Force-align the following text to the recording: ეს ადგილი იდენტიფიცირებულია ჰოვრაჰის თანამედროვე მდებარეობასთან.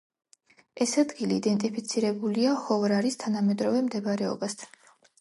ეს 0.85 0.93
ადგილი 1.01 1.37
იდენტიფიცირებულია 1.41 2.57
ჰოვრაჰის 2.65 3.21
თანამედროვე 3.27 3.89
მდებარეობასთან. 3.91 4.79